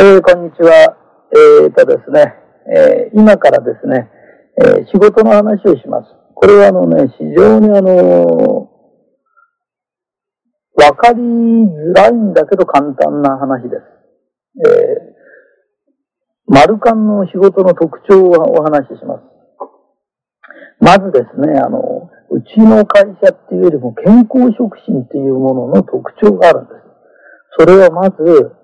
[0.00, 0.96] えー、こんにちは。
[1.34, 2.32] えー、とですね、
[2.72, 4.08] えー、今からですね、
[4.62, 6.08] え仕事の話をします。
[6.36, 8.70] これはあのね、非常にあの
[10.76, 14.70] わかりづらいんだけど簡単な話です。
[14.70, 15.18] え
[16.46, 19.22] マルカンの仕事の特徴をお話しします。
[20.78, 26.80] まずですね、あの、うちの会社っていうよりも健康促進っていうものの特徴があるんです。
[27.58, 28.57] それはまず、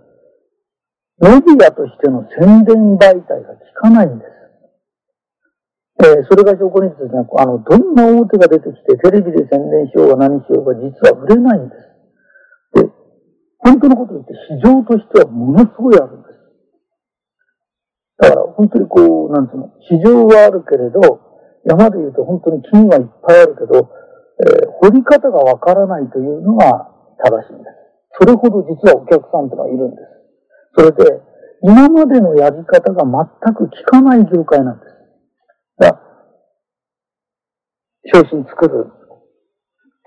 [1.25, 4.31] メディアとしての宣伝媒体が効かないんです。
[6.05, 11.75] えー、それが証拠にですね、あの、どんな大手が出てきて、テレビで宣伝しようが何しようが実は売れないんで
[12.77, 12.85] す。
[12.85, 12.93] で、
[13.57, 16.35] 本当のことを言って市場としてはものすごいあるんです。
[18.19, 21.01] だから本当にこう、なんつうの、市場はあるけれど、
[21.65, 23.89] 山で言うと本当に金はいっぱいあるけど、
[24.45, 26.93] えー、掘り方がわからないというのが
[27.25, 28.21] 正しいんです。
[28.21, 30.14] それほど実はお客さんというのはいるんです。
[30.77, 31.23] それで、
[31.63, 34.93] 今までのやり方が全く効かない業界なんです。
[35.79, 36.01] だ
[38.13, 38.93] 商品作る。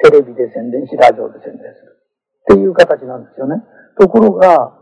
[0.03, 1.97] テレビで宣伝し、ラジオで宣伝する。
[2.53, 3.63] っていう形なんですよね。
[3.99, 4.77] ところが、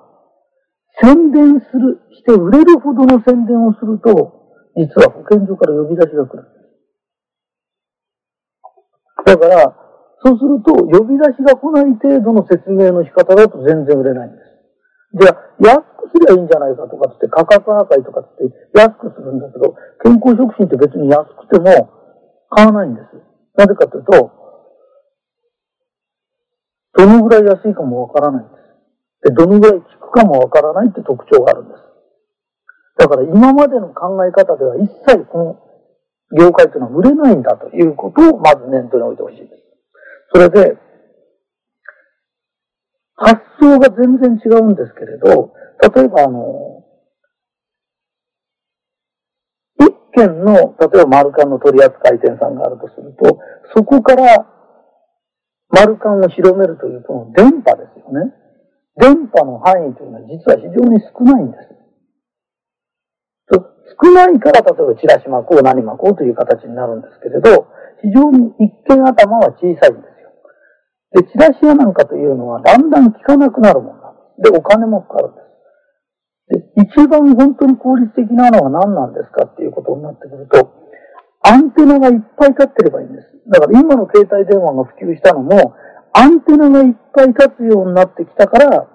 [1.02, 6.44] 宣伝する、して売れるほどの宣伝をすると、実は保健所から呼び出しが来る。
[9.26, 9.76] だから、
[10.24, 14.55] そうすると、呼び出しが来ない程度の説明の仕方だと全然売れないんです。
[15.16, 18.44] じゃあ、安くすりゃいいんじゃないかとかって、価格破壊とかって
[18.76, 21.90] 安くするんだけど、健康食品って別に安くても
[22.50, 23.08] 買わないんです。
[23.56, 24.32] なぜかというと、
[26.98, 28.56] どのぐらい安いかもわからないんで
[29.24, 29.30] す。
[29.30, 31.82] で、どのぐらい効くかもわからないって特徴があるんです。
[32.98, 35.60] だから今までの考え方では一切この
[36.38, 39.52] 業界というのは売れないんだということをまず念頭に置いてほしいです。
[40.34, 40.78] それで、
[43.16, 45.54] 発想が全然違うんですけれど、
[45.96, 46.84] 例えばあの、
[49.80, 53.40] 一軒の、例えばマルカンの取扱店さんがあるとすると、
[53.76, 54.46] そこから
[55.70, 58.34] マルカンを広めるというこの電波ですよね。
[58.98, 61.76] 電波の範囲というのは実は非常に少ないんです。
[64.02, 67.68] 少ないから、例えばチラシ巻こう何巻こうという形になるんですけれど、
[68.02, 70.15] 非常に一見頭は小さいんです。
[71.16, 74.52] で、チラシ屋なんかというのはだんだん効かなくなるもんなんです。
[74.52, 76.76] で、お金もかかるんです。
[76.76, 80.74] で、一番本当に効率的なのは何なんですかっていうことになってくると、
[81.42, 83.28] アンテナがいっぱい立ってればいいんです。
[83.48, 85.74] だから今の携帯電話が普及したのも、
[86.12, 88.88] アンテナがいっぱい立つようになってきたから、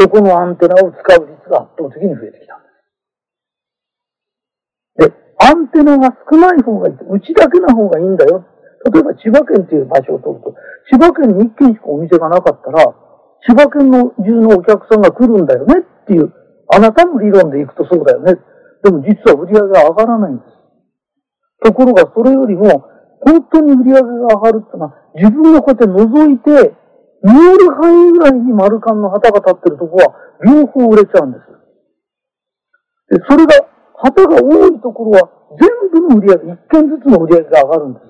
[0.00, 2.62] そこのアンテナを使う率が圧倒的に増えてきたん
[5.06, 5.10] です。
[5.10, 6.94] で、アンテナが少ない方がいい。
[6.94, 8.44] うちだけな方がいいんだよ。
[8.88, 10.54] 例えば千葉県っていう場所を取ると、
[10.90, 12.84] 千葉県に一軒しかお店がなかったら、
[13.46, 16.32] 千葉県の中のお客さんが来るんだよねっていう、
[16.72, 18.34] あなたの理論でいくとそうだよね。
[18.82, 20.50] でも実は売り上げが上がらないんです。
[21.62, 22.88] ところがそれよりも、
[23.20, 26.74] 本当に売り上げが上がるってのは、自分がこうやって覗いて、
[27.22, 31.44] 見える範囲ぐらいに丸缶の旗が立ってるとこは、両方売れちゃうんです。
[33.18, 33.52] で、それが、
[33.96, 35.28] 旗が多いところは、
[35.60, 38.09] 全部の売り上げ、一件ずつの売り上げが上がるんです。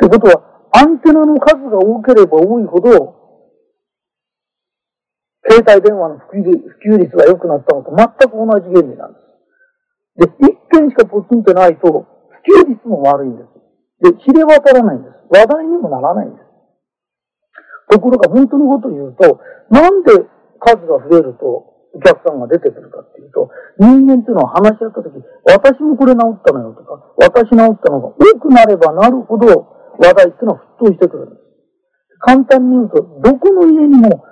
[0.00, 3.20] ってことは、アンテナの数が多ければ多いほど、
[5.48, 9.18] 携帯電話の普及率が良くなったのと全く同じ原理なんで
[10.24, 10.40] す。
[10.40, 12.06] で、一件しかポツンってないと、
[12.44, 13.44] 普及率も悪いんで
[14.00, 14.12] す。
[14.12, 15.14] で、知れ渡らないんです。
[15.28, 16.44] 話題にもならないんです。
[17.90, 20.12] ところが本当のことを言うと、なんで
[20.60, 31.42] 数が増えるとお客さんが出てくるかっていうと、人間っていうのは話し合ったとき、私もこれ治ったのよとか、私治ったのが多くなればなるほど、話題っていうのは沸騰してくるんです。
[32.20, 34.24] 簡単に言うと、どこの家にも、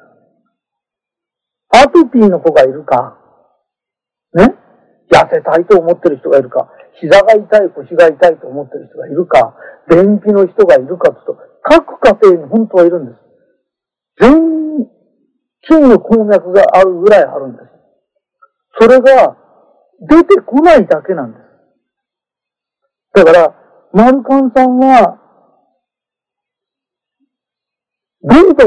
[1.70, 3.19] アトピーの子がいるか、
[4.34, 4.54] ね
[5.10, 6.69] 痩せたいと思ってる人がいるか、
[7.00, 9.54] 膝が痛い、腰が痛いと思ってる人がいるか、
[9.88, 13.19] 便秘の人がいるかと、各家庭に本当はいるんです。
[14.20, 14.69] 全
[15.66, 17.69] 筋の鉱脈があるぐらいあるんです。
[18.81, 19.37] それが
[20.00, 21.43] 出てこないだけなんです。
[23.14, 23.54] だから、
[23.93, 25.19] マルカンさんは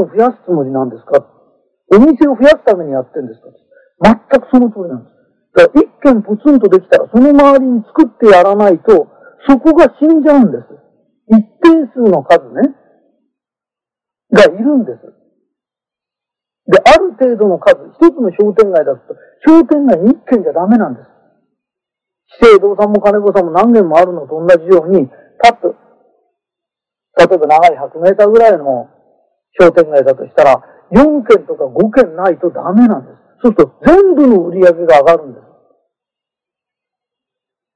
[0.00, 1.26] を増やすつもりなんですか？
[1.92, 3.48] お店を増やすためにやってんですか？
[4.30, 5.12] 全くその通りなんです。
[5.54, 9.06] だから一軒ポツンとできたら、その周りに作ってやらないと、
[9.46, 10.64] そこが死んじゃうんです。
[11.28, 12.74] 一定数の数ね、
[14.32, 14.98] がいるんです。
[16.72, 19.14] で、ある程度の数、一つの商店街だと、
[19.46, 21.06] 商店街に一軒じゃダメなんです。
[22.40, 25.06] 資生堂さんも金子さんも何軒もあるのと同じように、
[25.42, 25.76] パッと、
[27.18, 28.88] 例えば長い100メーターぐらいの
[29.60, 30.62] 商店街だとしたら、
[30.92, 33.18] 4件とか5件ないとダメなんです。
[33.42, 35.52] そうすると全部の売り上げが上がるんです。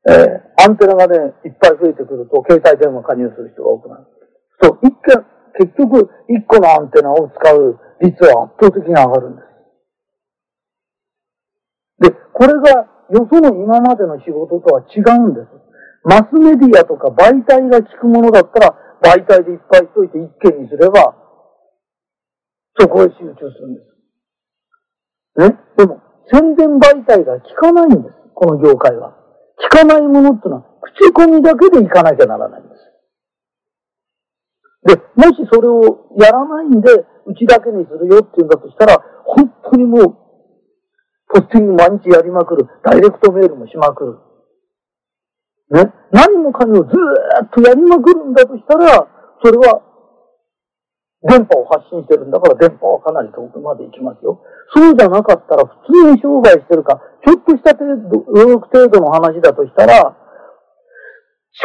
[0.08, 4.06] えー、アンテナがね、いっぱい増えてくると、携帯電話加入する人が多くなる。
[4.62, 5.26] そう、一件、
[5.58, 9.46] 結局、一個のアンテナを使う率は圧倒的に上がるんです。
[12.10, 15.46] で、これが、よその今までの仕事とは違うんです。
[16.04, 21.16] マスメディアとか媒体が効くものだったら、媒体でいっぱいしといて一件にすれば、
[22.78, 23.86] そこへ集中するんです。
[25.50, 25.58] ね？
[25.76, 26.00] でも、
[26.32, 28.14] 宣伝媒体が効かないんです。
[28.34, 29.16] この業界は。
[29.58, 32.82] 効かないものってのは、口コミだけでいかなきゃならないんです。
[34.96, 40.16] で、もしそれをやらないんで、うちだけにするよっていうんだとしたら、本当にもう、
[41.28, 42.68] ポスティング毎日やりまくる。
[42.84, 44.18] ダイレクトメールもしまくる。
[45.70, 45.92] ね？
[46.12, 46.84] 何もかもずー
[47.44, 49.08] っとやりまくるんだとしたら、
[49.42, 49.82] それは
[51.28, 54.40] 電波を発信してるんだから電波はかなり遠くまで行きますよ。
[54.74, 60.16] そうじゃなかったら普通に商売してるか、ちょっとした程度、動く程度の話だとしたら、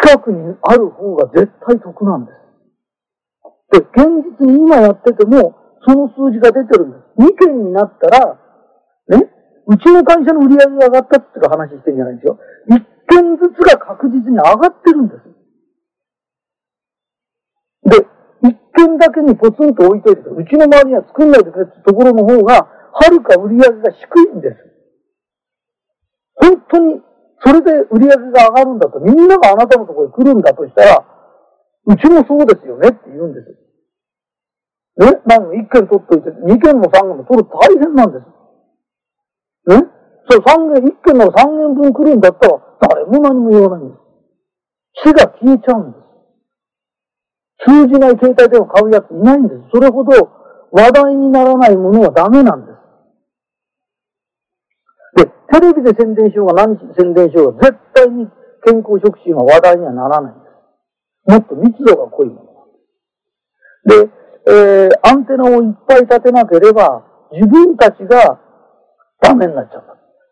[0.04, 2.42] 近くにある方が絶対得なんです。
[3.72, 4.08] で、現
[4.40, 5.56] 実に今やってても、
[5.88, 7.04] その数字が出てるんです。
[7.20, 8.40] 2件になったら、
[9.10, 9.30] ね、
[9.68, 12.40] うちの会社の売り上げが上がったっていう話してるんじゃないんですよ。
[12.70, 12.76] 1
[13.10, 15.22] 件ずつが確実に上がってるんです。
[17.84, 18.08] で、
[18.82, 24.02] 一件だけにポツンと置いといて、うちの周りには作んないでくれってところの方が、はるか売り上げが低
[24.34, 24.58] いんです。
[26.36, 27.02] 本当に、
[27.46, 31.06] それで売り上げが上がるんだと、みんながあなたのところに来るんだとしたら、
[31.86, 33.50] うちもそうですよねって言うんです。
[34.98, 35.22] ね？
[35.26, 38.26] なんか一件取っといて、二件も三件も取る大変なんです。
[39.78, 39.86] ね？
[40.30, 44.00] そう、三件、一件なら三件分来るんだったら、誰も何も言わないんです。
[45.06, 46.01] 死が消えちゃうんです。
[47.66, 49.62] 通じない携帯電話買うやついないんです。
[49.74, 50.12] それほど
[50.72, 52.78] 話題にならないものはダメなんです。
[55.26, 58.28] で、テレビで宣伝しようが何宣伝しようが絶対に
[58.66, 60.52] 健康食品は話題にはならないんです。
[61.32, 62.68] もっと密度が濃いも
[63.86, 64.10] ので、
[64.48, 68.40] えー、アンテナをいっぱい立てなければ自分たちが
[69.22, 69.84] ダメになっちゃう。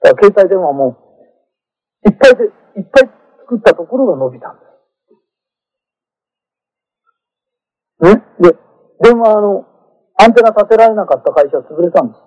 [0.01, 0.97] だから携帯電話も
[2.07, 2.47] いっぱいで、い
[2.81, 3.09] っぱい
[3.41, 4.68] 作ったところが伸びたんです。
[8.01, 8.23] ね。
[8.39, 8.55] で、
[9.01, 9.65] 電話あの、
[10.17, 12.19] アンテナ立てられなかった会社は潰れたんです。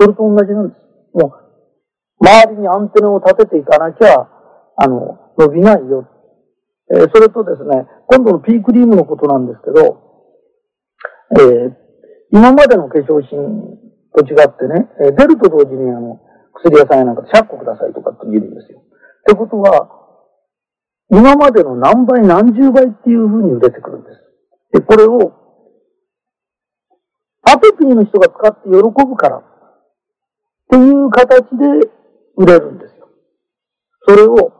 [0.00, 0.80] それと同じなんです。
[1.14, 1.34] も
[2.20, 4.28] う、周りにアンテナを立てていかなきゃ、
[4.76, 6.08] あの、伸びないよ。
[6.94, 10.06] えー、それとですね、今度のピークリームのことなんですけど、
[11.38, 11.72] えー、
[12.32, 13.38] 今までの化粧品
[14.14, 16.20] と違ってね、え出ると同時にあの、
[16.54, 18.80] 薬屋さんやなんかで100個くださいとかって言うんですよ。
[18.80, 19.90] ってことは、
[21.10, 24.25] 今までの何倍何十倍っていうふうに売れてくるんです。
[24.76, 25.32] で、これを、
[27.42, 29.42] アトピーの人が使って喜ぶからっ
[30.68, 31.88] ていう形で
[32.36, 33.08] 売れるんですよ。
[34.08, 34.52] それを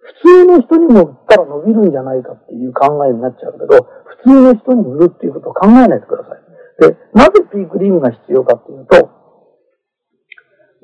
[0.00, 3.86] 普通の人にも売ったら伸びるんじゃないかっていう考えになっちゃうけど、
[4.24, 6.92] 普通の人に売るっていうことを考えないでください。
[6.92, 9.10] で、なぜピークリームが必要かっていうと、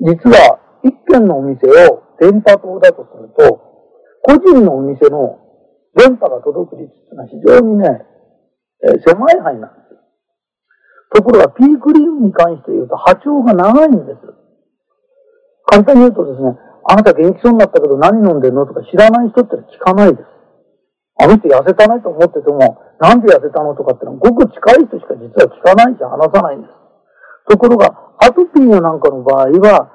[0.01, 3.61] 実は一軒のお店を電波塔だとすると、
[4.21, 5.39] 個人のお店の
[5.95, 8.14] 電波が届く率っていうのは非常にね、
[8.83, 9.99] え、狭い範囲なんですよ。
[11.13, 14.19] ところが、ピークリームに関して言うと波長が長いんです。
[15.65, 20.29] 簡単に言うとですね、あなた元気そうになったけど何飲んでんのとか知らない人って聞かないです。
[21.17, 26.73] あの人痩せたねと思ってても、なんで痩せたのとかってのはごく近い人しか実は聞かないし話さないんです。
[27.49, 29.91] ところが、アトピーやなんかの場合は、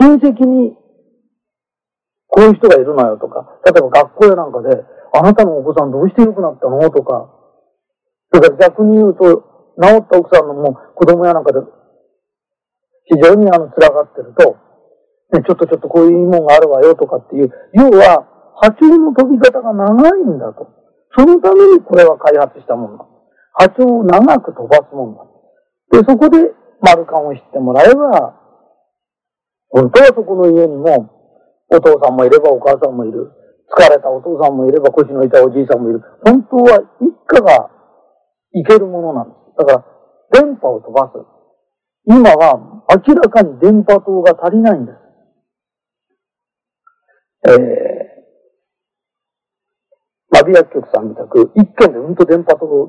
[0.00, 0.76] 親戚に
[2.28, 7.30] こういう人がいるのよとか、例えば学校やなんかで、あなたのお子さんどうして良くなったのとか、
[8.34, 9.22] それから逆に言うと、
[9.80, 11.60] 治った奥さんのも子供やなんかで、
[13.06, 14.56] 非常にあの、辛がってると、
[15.38, 18.26] ね、ちょっとちょっとこういうもんがあるわよとかっていう、要は、
[18.60, 20.66] 波長の飛び方が長いんだと。
[21.16, 23.04] そのためにこれは開発したもんだ。
[23.54, 25.22] 波長を長く飛ばすもんだ。
[26.02, 26.50] で、そこで
[26.80, 28.34] 丸感を知ってもらえば、
[29.70, 31.10] 本当はそこの家にも、
[31.70, 33.30] お父さんもいればお母さんもいる。
[33.76, 36.02] 疲れたお父さんもいれば腰の痛いおじいさんもいる。
[36.24, 37.70] 本当は一家が
[38.54, 39.58] いけるものなんです。
[39.58, 39.84] だから、
[40.40, 41.18] 電波を飛ばす。
[42.06, 44.98] 今は明らかに電波塔が足りないんです。
[47.46, 47.58] えー、
[50.30, 52.88] ナビ薬局さんみたく、一件でうんと電波塔を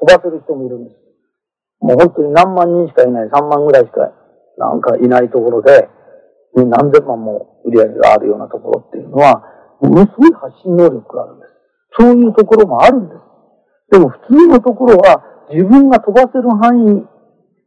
[0.00, 0.96] 飛ばせる人もいるんです。
[1.80, 4.12] もう本当に何万人しかいない、3万ぐらいしか
[4.58, 5.88] なんかいないところで、
[6.54, 9.42] 何千万も売り上げがあるようなところっていうのは、
[9.80, 11.52] ものすごい発信能力があるんです。
[11.98, 13.31] そういうところもあるんです。
[13.92, 15.22] でも普通のところは
[15.52, 17.04] 自分が飛ばせる範囲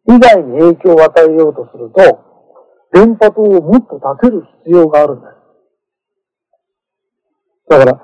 [0.10, 2.02] 以外に影響を与えようとすると、
[2.94, 5.34] 電波塔をもっと立てる必要があるんです。
[7.70, 8.02] だから、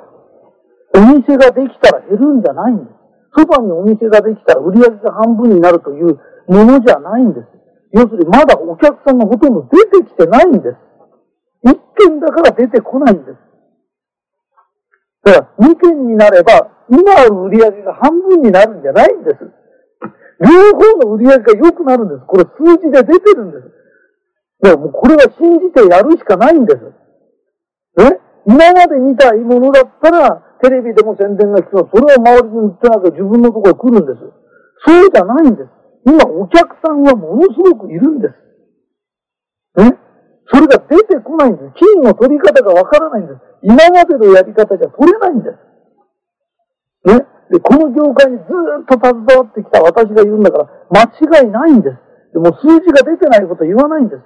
[0.93, 2.89] お店ができたら減るんじゃないんです。
[3.37, 7.47] そばにお店ができたら売り上げが半分になるというものじゃないんです。
[7.93, 10.77] 要するにまだお客さんがほとんど出てきてないんです。
[11.63, 13.50] 一軒だから出てこないんです。
[15.23, 19.37] だから二軒になれば今ある売り上げが半分になるんじゃないんです。
[20.41, 22.21] 両方の売り上げが良くなるんです。
[22.25, 23.63] これ数字で出てるんです。
[24.61, 26.79] だからもうこれは信じてやるしかないんです。
[27.99, 31.89] え今まで見たいものだったら、テレビでも宣伝が必要。
[31.93, 34.19] それは周りに売ってなきゃ自分のところに来るんです。
[34.85, 35.69] そうじゃないんです。
[36.05, 39.83] 今お客さんはものすごくいるんです。
[39.83, 39.97] ね？
[40.53, 41.71] それが出てこないんです。
[41.79, 43.39] 金の取り方がわからないんです。
[43.63, 45.49] 今までのやり方じゃ取れないんで
[47.05, 47.15] す。
[47.17, 47.25] ね？
[47.51, 51.97] で、この業界にずっと携わってきた私が言うんだから、間違いないんです。
[52.33, 54.23] でも数字が出てないこと言わないんです。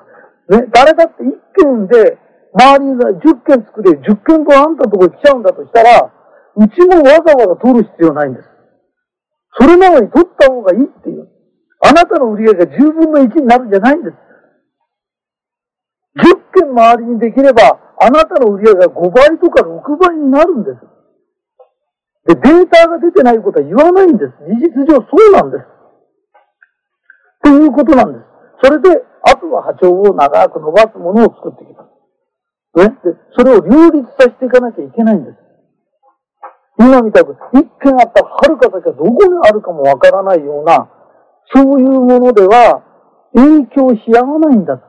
[0.62, 2.18] ね、誰だって一件で
[2.54, 6.14] 周りが10件作れ、10件分あんたのところに来ちゃうんだとしたら、
[6.56, 8.48] うちもわざわざ取る必要ないんです。
[9.60, 11.28] それなのに取った方がいいっていう。
[11.82, 14.18] あなたの売り上げが10分の1になるんじゃないんです。
[16.18, 20.80] 10件周りにできれば、あなたの売り上げが5倍とか6倍になるんです。
[22.28, 24.32] で、データが出てないことは言わないんです。
[24.48, 25.66] 事実上そうなんです。
[27.44, 28.26] ということなんです。
[28.64, 31.84] それで、あとは波長を長く伸ばすものを作ってきた。
[32.90, 32.98] ね。
[33.04, 35.38] で、それを両立させていかなきゃいけないんです。
[36.80, 40.90] 今みたく、一見あったら、はるか先はどこにあるかもわからないような、
[41.54, 42.84] そういうものでは、
[43.34, 44.82] 影響し合わないんだ。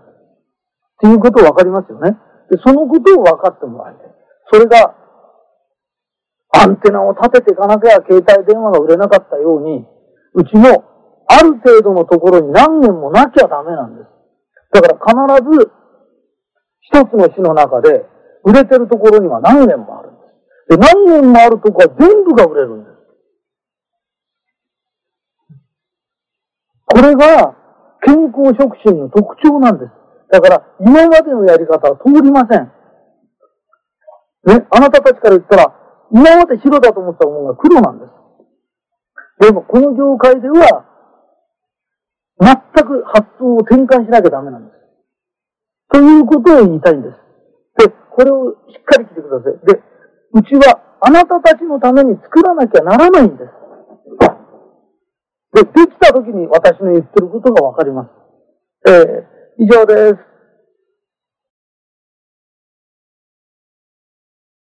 [0.97, 2.17] っていうことわかりますよね。
[2.51, 4.07] で、そのことを分かってもらいたい。
[4.53, 4.95] それが、
[6.51, 9.85] アンテナを立てていかなきゃ携帯電話が売れなかったように、
[10.35, 10.85] うちも
[11.27, 14.09] ある程度のところに何年もなきゃダメなんです。
[14.73, 15.71] だから必ず
[16.81, 18.07] 一つの市の中で
[18.45, 20.21] 売れてるところには何年もあるんで
[20.69, 20.77] す。
[20.77, 22.97] で、何年もあるとこは全部が売れるんです。
[26.87, 27.55] これが
[28.03, 30.06] 健康促進の特徴なんです。
[30.31, 32.73] だから今までのやり方は通りません。
[34.47, 35.75] ね、あなたたちから言ったら、
[36.13, 39.47] 今まで白だと思ったものが黒なんです。
[39.47, 40.85] でもこの業界では、
[42.41, 44.77] 全く発想を転換しなきゃダメなんです。
[45.93, 47.87] ということを言いたいんです。
[47.87, 49.67] で、これをしっかり聞いてください。
[49.67, 49.83] で、
[50.33, 53.51] うちはあなたたちのために作らなきゃならないんです。
[55.55, 58.11] で、できた時に私の言ってることがわかります。
[58.89, 60.36] えー、以上です。